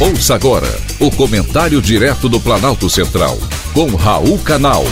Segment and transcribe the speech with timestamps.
[0.00, 0.68] Ouça agora
[1.00, 3.36] o comentário direto do Planalto Central,
[3.74, 4.84] com Raul Canal.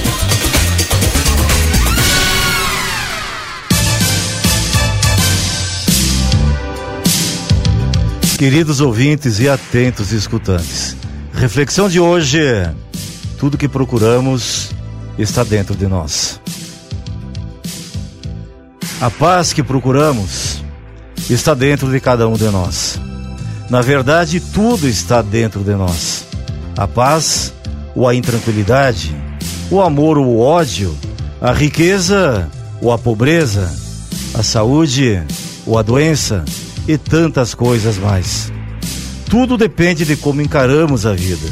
[8.37, 10.96] Queridos ouvintes e atentos escutantes,
[11.32, 12.41] reflexão de hoje:
[13.38, 14.73] tudo que procuramos
[15.17, 16.41] está dentro de nós.
[19.00, 20.64] A paz que procuramos
[21.30, 22.98] está dentro de cada um de nós.
[23.69, 26.25] Na verdade, tudo está dentro de nós:
[26.77, 27.52] a paz
[27.95, 29.15] ou a intranquilidade,
[29.70, 30.97] o amor ou o ódio,
[31.41, 32.48] a riqueza
[32.80, 33.73] ou a pobreza,
[34.34, 35.23] a saúde
[35.66, 36.45] ou a doença
[36.87, 38.52] e tantas coisas mais.
[39.29, 41.48] Tudo depende de como encaramos a vida.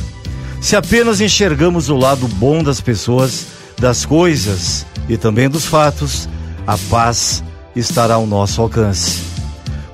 [0.60, 3.46] Se apenas enxergamos o lado bom das pessoas,
[3.78, 6.28] das coisas e também dos fatos,
[6.66, 7.42] a paz
[7.74, 9.33] estará ao nosso alcance.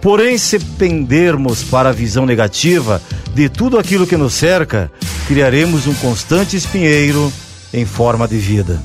[0.00, 3.02] Porém, se pendermos para a visão negativa
[3.34, 4.90] de tudo aquilo que nos cerca,
[5.26, 7.32] criaremos um constante espinheiro
[7.73, 8.80] em forma de vida.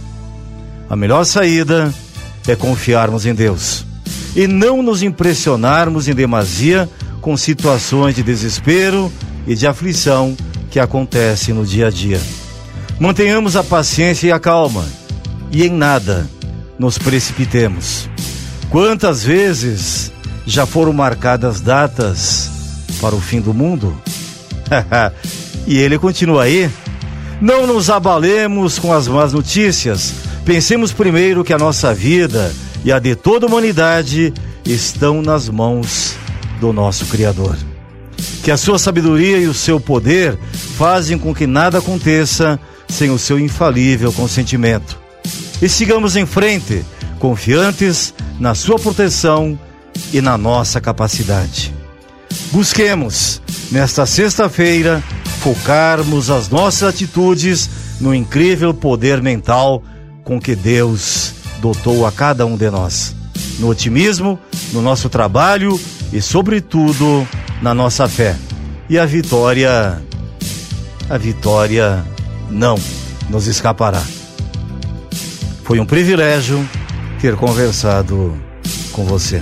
[0.90, 1.94] A melhor saída
[2.48, 3.86] é confiarmos em Deus
[4.36, 6.90] e não nos impressionarmos em demasia
[7.22, 9.12] com situações de desespero
[9.48, 10.36] e de aflição
[10.70, 12.22] que acontecem no dia a dia.
[13.00, 14.86] Mantenhamos a paciência e a calma
[15.52, 16.30] e em nada
[16.78, 18.10] nos precipitemos.
[18.70, 20.12] Quantas vezes
[20.46, 22.50] já foram marcadas datas
[23.02, 23.96] para o fim do mundo?
[25.66, 26.70] e ele continua aí.
[27.42, 30.14] Não nos abalemos com as más notícias.
[30.46, 36.16] Pensemos primeiro que a nossa vida e a de toda a humanidade estão nas mãos
[36.60, 37.58] do nosso Criador.
[38.44, 40.38] Que a sua sabedoria e o seu poder
[40.78, 44.98] fazem com que nada aconteça sem o seu infalível consentimento.
[45.62, 46.86] E sigamos em frente,
[47.20, 49.60] confiantes na sua proteção
[50.14, 51.74] e na nossa capacidade.
[52.52, 55.04] Busquemos, nesta sexta-feira,
[55.40, 59.84] focarmos as nossas atitudes no incrível poder mental
[60.24, 63.16] com que Deus dotou a cada um de nós.
[63.60, 64.40] No otimismo,
[64.74, 65.80] no nosso trabalho
[66.12, 67.28] e, sobretudo,
[67.62, 68.36] na nossa fé.
[68.90, 70.02] E a vitória,
[71.10, 72.06] a vitória
[72.50, 72.78] não
[73.30, 74.02] nos escapará.
[75.64, 76.68] Foi um privilégio
[77.20, 78.38] ter conversado
[78.92, 79.42] com você.